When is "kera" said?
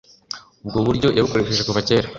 1.87-2.07